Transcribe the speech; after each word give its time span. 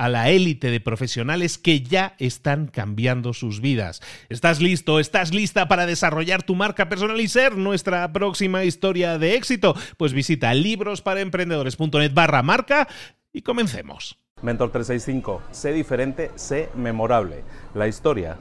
a 0.00 0.08
la 0.08 0.30
élite 0.30 0.70
de 0.70 0.80
profesionales 0.80 1.58
que 1.58 1.82
ya 1.82 2.14
están 2.18 2.68
cambiando 2.68 3.34
sus 3.34 3.60
vidas. 3.60 4.00
¿Estás 4.30 4.62
listo? 4.62 4.98
¿Estás 4.98 5.34
lista 5.34 5.68
para 5.68 5.84
desarrollar 5.84 6.42
tu 6.42 6.54
marca 6.54 6.88
personal 6.88 7.20
y 7.20 7.28
ser 7.28 7.58
nuestra 7.58 8.10
próxima 8.10 8.64
historia 8.64 9.18
de 9.18 9.34
éxito? 9.34 9.74
Pues 9.98 10.14
visita 10.14 10.54
librosparaemprendedores.net 10.54 12.14
barra 12.14 12.42
marca 12.42 12.88
y 13.30 13.42
comencemos. 13.42 14.16
Mentor 14.40 14.72
365, 14.72 15.42
sé 15.50 15.74
diferente, 15.74 16.30
sé 16.34 16.70
memorable. 16.74 17.44
La 17.74 17.86
historia 17.86 18.38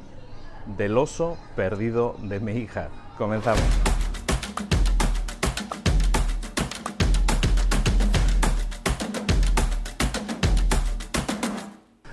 del 0.77 0.97
oso 0.97 1.37
perdido 1.57 2.15
de 2.21 2.39
mi 2.39 2.53
hija. 2.53 2.87
Comenzamos. 3.17 3.98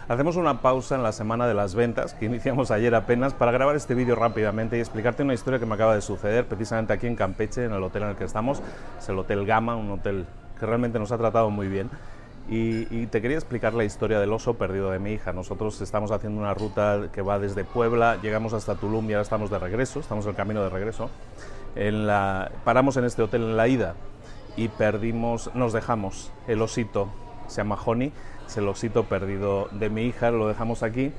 Hacemos 0.08 0.36
una 0.36 0.62
pausa 0.62 0.94
en 0.94 1.02
la 1.02 1.10
semana 1.10 1.48
de 1.48 1.54
las 1.54 1.74
ventas, 1.74 2.14
que 2.14 2.26
iniciamos 2.26 2.70
ayer 2.70 2.94
apenas, 2.94 3.34
para 3.34 3.50
grabar 3.50 3.74
este 3.74 3.96
vídeo 3.96 4.14
rápidamente 4.14 4.76
y 4.76 4.80
explicarte 4.80 5.24
una 5.24 5.34
historia 5.34 5.58
que 5.58 5.66
me 5.66 5.74
acaba 5.74 5.96
de 5.96 6.00
suceder 6.00 6.46
precisamente 6.46 6.92
aquí 6.92 7.08
en 7.08 7.16
Campeche, 7.16 7.64
en 7.64 7.72
el 7.72 7.82
hotel 7.82 8.04
en 8.04 8.10
el 8.10 8.14
que 8.14 8.22
estamos. 8.22 8.62
Es 9.00 9.08
el 9.08 9.18
Hotel 9.18 9.44
Gama, 9.44 9.74
un 9.74 9.90
hotel 9.90 10.24
que 10.60 10.64
realmente 10.64 11.00
nos 11.00 11.10
ha 11.10 11.18
tratado 11.18 11.50
muy 11.50 11.66
bien. 11.66 11.90
Y, 12.48 13.06
te 13.06 13.20
quería 13.20 13.36
explicar 13.36 13.74
la 13.74 13.82
historia 13.82 14.20
del 14.20 14.32
oso 14.32 14.54
perdido 14.54 14.92
de 14.92 15.00
mi 15.00 15.14
hija. 15.14 15.32
Nosotros 15.32 15.80
estamos 15.80 16.12
haciendo 16.12 16.40
una 16.40 16.54
ruta 16.54 17.08
que 17.12 17.20
va 17.20 17.40
desde 17.40 17.64
Puebla, 17.64 18.18
llegamos 18.22 18.52
hasta 18.52 18.76
Tulum 18.76 19.10
y 19.10 19.14
ahora 19.14 19.22
estamos 19.22 19.50
de 19.50 19.58
regreso, 19.58 19.98
estamos 19.98 20.24
en 20.26 20.30
el 20.30 20.36
camino 20.36 20.62
de 20.62 20.68
regreso. 20.70 21.10
Paramos 22.64 22.96
en 22.96 23.04
este 23.06 23.22
hotel 23.22 23.42
en 23.42 23.56
la 23.56 23.66
ida 23.66 23.94
y 24.56 24.68
perdimos, 24.68 25.50
nos 25.54 25.72
dejamos 25.72 26.30
el 26.46 26.62
osito, 26.62 27.08
se 27.48 27.56
llama 27.56 27.76
Honey, 27.84 28.12
es 28.46 28.56
el 28.56 28.68
osito 28.68 29.04
perdido 29.04 29.68
de 29.72 29.90
mi 29.90 30.02
hija, 30.02 30.30
lo 30.30 30.48
dejamos 30.48 30.82
aquí. 30.82 31.12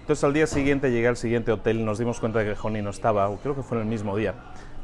Entonces 0.00 0.24
al 0.24 0.32
día 0.32 0.46
siguiente 0.46 0.90
llegué 0.90 1.08
al 1.08 1.16
siguiente 1.16 1.52
hotel 1.52 1.80
y 1.80 1.84
nos 1.84 1.98
dimos 1.98 2.18
cuenta 2.18 2.40
de 2.40 2.52
que 2.52 2.60
Honey 2.60 2.82
no 2.82 2.90
estaba, 2.90 3.30
creo 3.42 3.54
que 3.54 3.62
fue 3.62 3.78
en 3.78 3.84
el 3.84 3.88
mismo 3.88 4.16
día. 4.16 4.34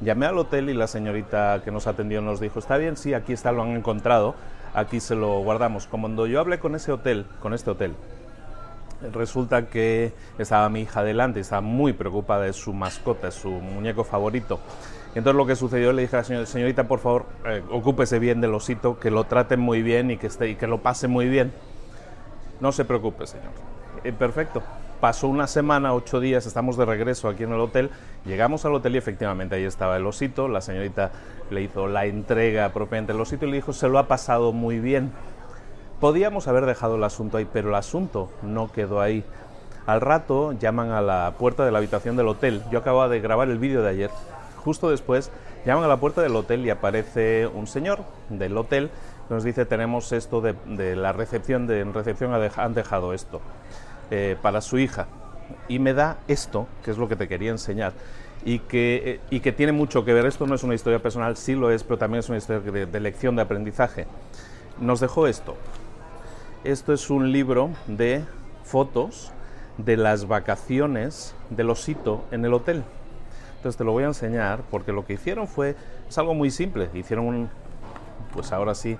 Llamé 0.00 0.26
al 0.26 0.38
hotel 0.38 0.70
y 0.70 0.74
la 0.74 0.86
señorita 0.86 1.60
que 1.64 1.72
nos 1.72 1.88
atendió 1.88 2.20
nos 2.20 2.38
dijo, 2.38 2.60
está 2.60 2.76
bien, 2.76 2.96
sí, 2.96 3.14
aquí 3.14 3.32
está, 3.32 3.50
lo 3.50 3.62
han 3.64 3.70
encontrado, 3.70 4.36
aquí 4.74 5.00
se 5.00 5.16
lo 5.16 5.40
guardamos. 5.40 5.88
Cuando 5.88 6.28
yo 6.28 6.38
hablé 6.38 6.60
con 6.60 6.76
ese 6.76 6.92
hotel, 6.92 7.26
con 7.40 7.52
este 7.52 7.70
hotel, 7.70 7.94
resulta 9.12 9.66
que 9.66 10.12
estaba 10.38 10.68
mi 10.68 10.82
hija 10.82 11.02
delante, 11.02 11.40
estaba 11.40 11.62
muy 11.62 11.92
preocupada 11.92 12.44
de 12.44 12.52
su 12.52 12.72
mascota, 12.72 13.32
su 13.32 13.50
muñeco 13.50 14.04
favorito. 14.04 14.60
Entonces 15.14 15.36
lo 15.36 15.46
que 15.46 15.56
sucedió, 15.56 15.92
le 15.92 16.02
dije 16.02 16.14
a 16.14 16.20
la 16.20 16.24
señorita, 16.24 16.52
señorita 16.52 16.84
por 16.84 17.00
favor, 17.00 17.26
eh, 17.46 17.62
ocúpese 17.70 18.18
bien 18.18 18.40
del 18.40 18.54
osito, 18.54 19.00
que 19.00 19.10
lo 19.10 19.24
traten 19.24 19.58
muy 19.58 19.82
bien 19.82 20.12
y 20.12 20.16
que, 20.16 20.28
esté, 20.28 20.50
y 20.50 20.54
que 20.54 20.68
lo 20.68 20.78
pase 20.82 21.08
muy 21.08 21.28
bien. 21.28 21.52
No 22.60 22.72
se 22.72 22.84
preocupe, 22.84 23.26
señor. 23.26 23.52
Eh, 24.04 24.12
perfecto. 24.12 24.62
Pasó 25.00 25.28
una 25.28 25.46
semana, 25.46 25.94
ocho 25.94 26.18
días, 26.18 26.44
estamos 26.46 26.76
de 26.76 26.84
regreso 26.84 27.28
aquí 27.28 27.44
en 27.44 27.52
el 27.52 27.60
hotel. 27.60 27.90
Llegamos 28.24 28.64
al 28.64 28.74
hotel 28.74 28.96
y 28.96 28.98
efectivamente 28.98 29.54
ahí 29.54 29.64
estaba 29.64 29.96
el 29.96 30.06
osito. 30.06 30.48
La 30.48 30.60
señorita 30.60 31.12
le 31.50 31.62
hizo 31.62 31.86
la 31.86 32.06
entrega 32.06 32.68
propiamente 32.70 33.12
del 33.12 33.22
osito 33.22 33.46
y 33.46 33.50
le 33.50 33.56
dijo, 33.56 33.72
se 33.72 33.88
lo 33.88 33.98
ha 33.98 34.08
pasado 34.08 34.52
muy 34.52 34.80
bien. 34.80 35.12
Podíamos 36.00 36.48
haber 36.48 36.66
dejado 36.66 36.96
el 36.96 37.04
asunto 37.04 37.36
ahí, 37.36 37.46
pero 37.52 37.68
el 37.68 37.74
asunto 37.76 38.28
no 38.42 38.72
quedó 38.72 39.00
ahí. 39.00 39.24
Al 39.86 40.00
rato 40.00 40.52
llaman 40.52 40.90
a 40.90 41.00
la 41.00 41.34
puerta 41.38 41.64
de 41.64 41.70
la 41.70 41.78
habitación 41.78 42.16
del 42.16 42.28
hotel. 42.28 42.62
Yo 42.70 42.80
acababa 42.80 43.08
de 43.08 43.20
grabar 43.20 43.48
el 43.48 43.58
vídeo 43.58 43.82
de 43.82 43.90
ayer. 43.90 44.10
Justo 44.56 44.90
después 44.90 45.30
llaman 45.64 45.84
a 45.84 45.88
la 45.88 45.98
puerta 45.98 46.22
del 46.22 46.34
hotel 46.36 46.66
y 46.66 46.70
aparece 46.70 47.46
un 47.46 47.66
señor 47.66 48.00
del 48.28 48.56
hotel 48.56 48.90
nos 49.30 49.44
dice 49.44 49.64
tenemos 49.66 50.12
esto 50.12 50.40
de, 50.40 50.96
la 50.96 51.12
recepción, 51.12 51.66
de 51.66 51.80
en 51.80 51.92
recepción 51.92 52.32
han 52.32 52.74
dejado 52.74 53.12
esto 53.12 53.40
eh, 54.10 54.36
para 54.40 54.60
su 54.60 54.78
hija. 54.78 55.06
Y 55.66 55.78
me 55.78 55.94
da 55.94 56.18
esto, 56.28 56.66
que 56.84 56.90
es 56.90 56.98
lo 56.98 57.08
que 57.08 57.16
te 57.16 57.28
quería 57.28 57.50
enseñar, 57.50 57.92
y 58.44 58.60
que, 58.60 59.02
eh, 59.04 59.20
y 59.30 59.40
que 59.40 59.52
tiene 59.52 59.72
mucho 59.72 60.04
que 60.04 60.12
ver, 60.12 60.26
esto 60.26 60.46
no 60.46 60.54
es 60.54 60.62
una 60.62 60.74
historia 60.74 61.00
personal, 61.00 61.36
sí 61.36 61.54
lo 61.54 61.70
es, 61.70 61.84
pero 61.84 61.98
también 61.98 62.20
es 62.20 62.28
una 62.28 62.38
historia 62.38 62.70
de, 62.70 62.86
de 62.86 63.00
lección 63.00 63.36
de 63.36 63.42
aprendizaje. 63.42 64.06
Nos 64.80 65.00
dejó 65.00 65.26
esto. 65.26 65.56
Esto 66.64 66.92
es 66.92 67.10
un 67.10 67.32
libro 67.32 67.70
de 67.86 68.24
fotos 68.64 69.32
de 69.78 69.96
las 69.96 70.26
vacaciones 70.26 71.34
del 71.50 71.70
osito 71.70 72.24
en 72.30 72.44
el 72.44 72.52
hotel. 72.52 72.84
Entonces 73.56 73.76
te 73.76 73.84
lo 73.84 73.92
voy 73.92 74.04
a 74.04 74.08
enseñar 74.08 74.62
porque 74.70 74.92
lo 74.92 75.04
que 75.04 75.14
hicieron 75.14 75.48
fue, 75.48 75.74
es 76.08 76.18
algo 76.18 76.34
muy 76.34 76.50
simple, 76.50 76.90
hicieron 76.94 77.26
un, 77.26 77.50
pues 78.32 78.52
ahora 78.52 78.74
sí, 78.74 78.96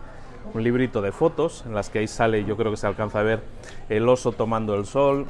un 0.55 0.63
librito 0.63 1.03
de 1.03 1.13
fotos 1.13 1.65
en 1.67 1.75
las 1.75 1.91
que 1.91 2.01
ahí 2.01 2.09
sale, 2.09 2.45
yo 2.45 2.57
creo 2.57 2.71
que 2.71 2.77
se 2.77 2.87
alcanza 2.87 3.21
a 3.21 3.23
ver 3.23 3.43
el 3.89 4.09
oso 4.09 4.33
tomando 4.33 4.75
el 4.75 4.87
sol, 4.87 5.27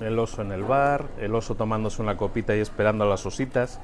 el 0.00 0.18
oso 0.18 0.42
en 0.42 0.52
el 0.52 0.64
bar, 0.64 1.06
el 1.18 1.34
oso 1.34 1.54
tomándose 1.54 2.02
una 2.02 2.16
copita 2.16 2.56
y 2.56 2.60
esperando 2.60 3.04
a 3.04 3.06
las 3.06 3.24
ositas, 3.24 3.80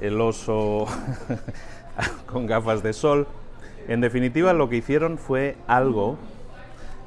el 0.00 0.20
oso 0.20 0.86
con 2.26 2.46
gafas 2.46 2.82
de 2.82 2.92
sol. 2.92 3.26
En 3.88 4.00
definitiva, 4.00 4.52
lo 4.52 4.68
que 4.68 4.76
hicieron 4.76 5.18
fue 5.18 5.56
algo 5.66 6.16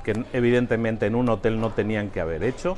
que 0.04 0.24
evidentemente 0.34 1.06
en 1.06 1.16
un 1.16 1.30
hotel 1.30 1.60
no 1.60 1.72
tenían 1.72 2.10
que 2.10 2.22
haber 2.22 2.44
hecho, 2.44 2.76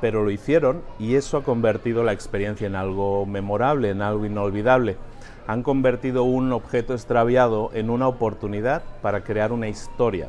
pero 0.00 0.24
lo 0.24 0.30
hicieron 0.30 0.82
y 0.98 1.16
eso 1.16 1.38
ha 1.38 1.42
convertido 1.42 2.04
la 2.04 2.12
experiencia 2.12 2.66
en 2.66 2.76
algo 2.76 3.26
memorable, 3.26 3.90
en 3.90 4.02
algo 4.02 4.24
inolvidable 4.24 4.96
han 5.46 5.62
convertido 5.62 6.24
un 6.24 6.52
objeto 6.52 6.94
extraviado 6.94 7.70
en 7.74 7.90
una 7.90 8.08
oportunidad 8.08 8.82
para 9.02 9.22
crear 9.22 9.52
una 9.52 9.68
historia. 9.68 10.28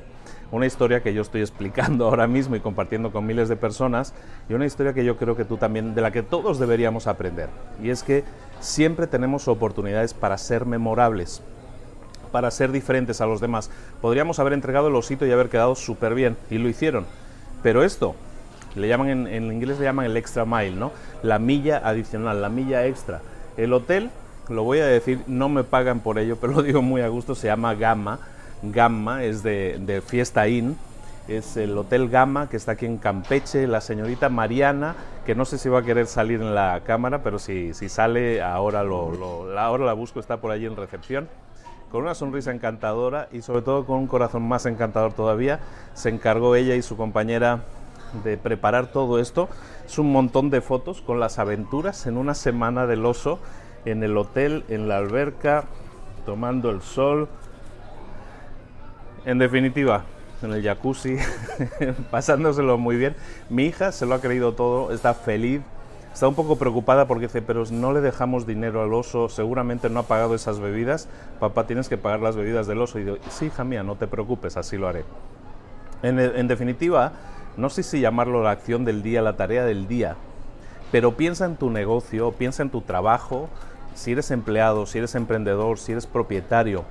Una 0.52 0.66
historia 0.66 1.02
que 1.02 1.13
yo 1.13 1.22
estoy 1.22 1.42
explicando 1.42 2.06
ahora 2.10 2.28
mismo 2.28 2.56
y 2.56 2.60
compartiendo 2.60 3.12
con 3.12 3.25
miles 3.25 3.48
de 3.50 3.56
personas 3.56 4.13
y 4.50 4.54
una 4.54 4.66
historia 4.66 4.94
que 4.94 5.06
yo 5.06 5.18
creo 5.18 5.36
que 5.36 5.46
tú 5.46 5.58
también, 5.58 5.96
de 5.96 6.02
la 6.02 6.12
que 6.12 6.24
todos 6.24 6.60
deberíamos 6.60 7.08
aprender. 7.08 7.50
Y 7.81 7.90
es 7.90 8.04
que 8.04 8.24
siempre 8.60 9.08
tenemos 9.08 9.48
oportunidades 9.48 10.13
para 10.13 10.38
ser 10.38 10.66
memorables, 10.66 11.42
para 12.31 12.52
ser 12.52 12.72
diferentes 12.72 13.22
a 13.22 13.25
los 13.25 13.40
demás. 13.40 13.72
Podríamos 14.02 14.40
haber 14.40 14.54
entregado 14.54 14.90
el 14.90 14.96
osito 14.96 15.25
y 15.25 15.31
haber 15.31 15.50
quedado 15.50 15.75
súper 15.75 16.16
bien, 16.16 16.36
y 16.50 16.58
lo 16.58 16.68
hicieron. 16.68 17.06
Pero 17.63 17.84
esto, 17.84 18.16
le 18.75 18.88
llaman 18.88 19.10
en, 19.10 19.28
en, 19.28 19.52
inglés 19.52 19.80
le 19.80 19.86
llaman 19.86 20.06
el 20.06 20.18
extra 20.18 20.46
mile, 20.46 20.72
¿no? 20.72 20.92
La 21.24 21.40
milla 21.40 21.81
adicional, 21.84 22.42
la 22.42 22.50
milla 22.50 22.86
extra. 22.86 23.22
El 23.58 23.74
hotel 23.74 24.10
lo 24.51 24.63
voy 24.63 24.80
a 24.80 24.86
decir, 24.86 25.21
no 25.27 25.50
me 25.50 25.63
pagan 25.63 26.00
por 26.00 26.19
ello, 26.19 26.38
pero 26.39 26.53
lo 26.53 26.62
digo 26.62 26.81
muy 26.81 27.01
a 27.01 27.07
gusto, 27.07 27.36
se 27.36 27.48
llama 27.48 27.74
Gamma. 27.74 28.19
Gamma 28.62 29.24
es 29.24 29.42
de, 29.42 29.80
de 29.80 30.01
Fiesta 30.01 30.48
Inn 30.48 30.77
es 31.27 31.57
el 31.57 31.77
Hotel 31.77 32.09
Gama, 32.09 32.50
que 32.50 32.57
está 32.57 32.74
aquí 32.74 32.86
en 32.86 32.98
Campeche, 32.98 33.68
la 33.68 33.81
señorita 33.81 34.30
Mariana, 34.30 34.95
que 35.25 35.36
no 35.36 35.45
sé 35.45 35.57
si 35.57 35.69
va 35.69 35.80
a 35.80 35.83
querer 35.83 36.07
salir 36.07 36.42
en 36.42 36.56
la 36.56 36.81
cámara, 36.83 37.24
pero 37.24 37.39
si, 37.39 37.74
si 37.74 37.89
sale, 37.89 38.42
ahora, 38.42 38.83
lo, 38.83 39.57
ahora 39.57 39.86
la 39.86 39.94
busco, 39.94 40.19
está 40.19 40.38
por 40.38 40.51
allí 40.51 40.65
en 40.65 40.75
recepción, 40.75 41.30
con 41.92 42.03
una 42.03 42.15
sonrisa 42.15 42.51
encantadora 42.51 43.27
y 43.31 43.42
sobre 43.42 43.62
todo 43.62 43.86
con 43.86 44.00
un 44.00 44.07
corazón 44.07 44.48
más 44.48 44.65
encantador 44.65 45.13
todavía, 45.13 45.59
se 45.94 46.09
encargó 46.09 46.56
ella 46.56 46.75
y 46.75 46.81
su 46.81 46.98
compañera 46.98 47.63
de 48.24 48.38
preparar 48.38 48.88
todo 48.88 49.19
esto. 49.19 49.50
Es 49.86 50.00
un 50.00 50.12
montón 50.12 50.50
de 50.50 50.62
fotos 50.62 51.01
con 51.01 51.19
las 51.19 51.38
aventuras 51.39 52.07
en 52.07 52.18
una 52.18 52.33
semana 52.33 52.88
del 52.88 53.06
oso, 53.06 53.39
en 53.86 54.04
el 54.04 54.18
hotel, 54.18 54.63
en 54.69 54.88
la 54.88 54.98
alberca, 54.98 55.66
tomando 56.25 56.69
el 56.69 56.81
sol. 56.81 57.28
En 59.25 59.38
definitiva, 59.38 60.04
en 60.42 60.54
el 60.54 60.63
jacuzzi, 60.63 61.18
pasándoselo 62.12 62.78
muy 62.78 62.95
bien. 62.95 63.16
Mi 63.50 63.66
hija 63.66 63.92
se 63.92 64.06
lo 64.06 64.16
ha 64.16 64.22
creído 64.22 64.54
todo, 64.54 64.92
está 64.92 65.13
feliz, 65.13 65.62
está 66.13 66.28
un 66.28 66.36
poco 66.36 66.57
preocupada 66.57 67.07
porque 67.07 67.28
dice, 67.28 67.42
pero 67.42 67.63
no 67.72 67.94
le 67.94 68.01
dejamos 68.01 68.45
dinero 68.45 68.81
al 68.81 68.94
oso, 68.94 69.30
seguramente 69.30 69.89
no 69.89 70.00
ha 70.00 70.04
pagado 70.04 70.36
esas 70.36 70.60
bebidas, 70.60 71.07
papá 71.39 71.68
tienes 71.68 71.89
que 71.89 71.98
pagar 71.98 72.19
las 72.19 72.36
bebidas 72.36 72.68
del 72.68 72.81
oso. 72.81 73.00
Y 73.00 73.04
digo, 73.04 73.18
sí, 73.30 73.45
hija 73.45 73.63
mía, 73.63 73.84
no 73.84 73.95
te 73.95 74.07
preocupes, 74.07 74.57
así 74.57 74.77
lo 74.77 74.88
haré. 74.88 75.06
En, 76.04 76.19
en 76.19 76.48
definitiva, 76.48 77.13
no 77.57 77.69
sé 77.69 77.84
si 77.84 78.00
llamarlo 78.00 78.42
la 78.42 78.51
acción 78.51 78.86
del 78.86 79.04
día, 79.04 79.22
la 79.22 79.36
tarea 79.36 79.66
del 79.66 79.88
día, 79.88 80.16
pero 80.91 81.15
piensa 81.15 81.45
en 81.45 81.55
tu 81.55 81.69
negocio, 81.69 82.31
piensa 82.31 82.63
en 82.63 82.69
tu 82.69 82.81
trabajo, 82.81 83.49
si 83.95 84.11
eres 84.11 84.31
empleado, 84.31 84.85
si 84.85 84.97
eres 84.97 85.15
emprendedor, 85.15 85.79
si 85.79 85.93
eres 85.93 86.05
propietario. 86.05 86.83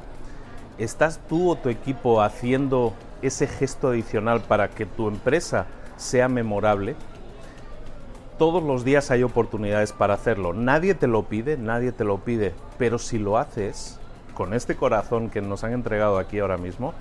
¿Estás 0.78 1.20
tú 1.28 1.50
o 1.50 1.56
tu 1.56 1.68
equipo 1.68 2.22
haciendo 2.22 2.94
ese 3.22 3.46
gesto 3.46 3.88
adicional 3.88 4.40
para 4.40 4.68
que 4.68 4.86
tu 4.86 5.08
empresa 5.08 5.66
sea 5.96 6.28
memorable, 6.28 6.96
todos 8.38 8.62
los 8.62 8.84
días 8.84 9.10
hay 9.10 9.22
oportunidades 9.22 9.92
para 9.92 10.14
hacerlo. 10.14 10.54
Nadie 10.54 10.94
te 10.94 11.06
lo 11.06 11.24
pide, 11.24 11.58
nadie 11.58 11.92
te 11.92 12.04
lo 12.04 12.18
pide, 12.18 12.54
pero 12.78 12.98
si 12.98 13.18
lo 13.18 13.36
haces 13.36 13.98
con 14.34 14.54
este 14.54 14.76
corazón 14.76 15.28
que 15.28 15.42
nos 15.42 15.62
han 15.64 15.74
entregado 15.74 16.18
aquí 16.18 16.38
ahora 16.38 16.56
mismo, 16.56 16.94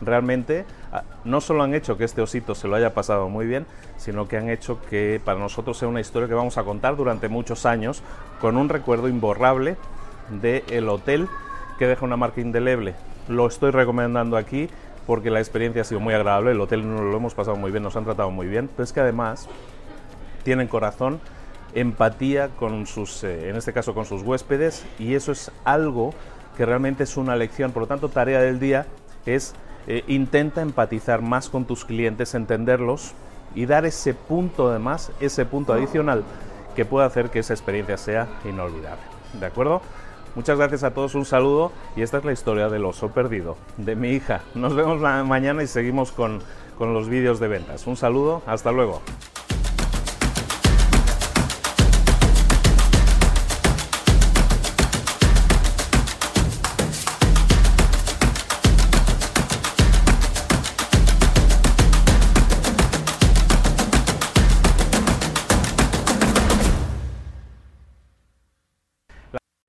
realmente 0.00 0.64
ah, 0.92 1.02
no 1.24 1.40
solo 1.40 1.62
han 1.62 1.74
hecho 1.74 1.96
que 1.96 2.04
este 2.04 2.22
osito 2.22 2.54
se 2.54 2.68
lo 2.68 2.76
haya 2.76 2.94
pasado 2.94 3.28
muy 3.28 3.46
bien, 3.46 3.66
sino 3.96 4.28
que 4.28 4.36
han 4.36 4.48
hecho 4.48 4.80
que 4.88 5.20
para 5.24 5.38
nosotros 5.38 5.78
sea 5.78 5.88
una 5.88 6.00
historia 6.00 6.28
que 6.28 6.34
vamos 6.34 6.58
a 6.58 6.64
contar 6.64 6.96
durante 6.96 7.28
muchos 7.28 7.66
años 7.66 8.02
con 8.40 8.56
un 8.56 8.68
recuerdo 8.68 9.08
imborrable 9.08 9.76
del 10.30 10.88
hotel 10.88 11.28
que 11.78 11.86
deja 11.86 12.04
una 12.04 12.16
marca 12.16 12.40
indeleble. 12.40 12.94
Lo 13.28 13.46
estoy 13.46 13.70
recomendando 13.70 14.36
aquí 14.36 14.68
porque 15.06 15.30
la 15.30 15.40
experiencia 15.40 15.82
ha 15.82 15.84
sido 15.84 16.00
muy 16.00 16.14
agradable, 16.14 16.52
el 16.52 16.60
hotel 16.60 16.88
nos 16.88 17.00
lo 17.00 17.16
hemos 17.16 17.34
pasado 17.34 17.56
muy 17.56 17.70
bien, 17.70 17.82
nos 17.82 17.96
han 17.96 18.04
tratado 18.04 18.30
muy 18.30 18.46
bien, 18.46 18.68
pero 18.68 18.84
es 18.84 18.92
que 18.92 19.00
además 19.00 19.48
tienen 20.44 20.66
corazón, 20.66 21.20
empatía 21.74 22.48
con 22.48 22.86
sus, 22.86 23.24
eh, 23.24 23.50
en 23.50 23.56
este 23.56 23.72
caso 23.72 23.94
con 23.94 24.06
sus 24.06 24.22
huéspedes, 24.22 24.84
y 24.98 25.14
eso 25.14 25.32
es 25.32 25.50
algo 25.64 26.14
que 26.56 26.64
realmente 26.64 27.02
es 27.02 27.16
una 27.16 27.36
lección. 27.36 27.72
Por 27.72 27.82
lo 27.82 27.86
tanto, 27.86 28.08
tarea 28.08 28.40
del 28.40 28.60
día 28.60 28.86
es 29.26 29.54
eh, 29.86 30.04
intenta 30.06 30.62
empatizar 30.62 31.22
más 31.22 31.48
con 31.48 31.64
tus 31.64 31.84
clientes, 31.84 32.34
entenderlos 32.34 33.12
y 33.54 33.66
dar 33.66 33.84
ese 33.86 34.14
punto 34.14 34.70
de 34.70 34.78
más, 34.78 35.12
ese 35.20 35.44
punto 35.44 35.72
adicional 35.72 36.24
que 36.74 36.84
pueda 36.84 37.06
hacer 37.06 37.30
que 37.30 37.38
esa 37.40 37.54
experiencia 37.54 37.96
sea 37.96 38.28
inolvidable. 38.44 39.02
¿De 39.38 39.46
acuerdo? 39.46 39.80
Muchas 40.34 40.58
gracias 40.58 40.82
a 40.82 40.92
todos, 40.92 41.14
un 41.14 41.24
saludo 41.24 41.70
y 41.94 42.02
esta 42.02 42.18
es 42.18 42.24
la 42.24 42.32
historia 42.32 42.68
del 42.68 42.84
oso 42.84 43.10
perdido 43.10 43.56
de 43.76 43.94
mi 43.94 44.10
hija. 44.10 44.42
Nos 44.54 44.74
vemos 44.74 45.00
mañana 45.00 45.62
y 45.62 45.68
seguimos 45.68 46.10
con, 46.10 46.40
con 46.76 46.92
los 46.92 47.08
vídeos 47.08 47.38
de 47.38 47.48
ventas. 47.48 47.86
Un 47.86 47.96
saludo, 47.96 48.42
hasta 48.46 48.72
luego. 48.72 49.00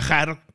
viajar 0.00 0.38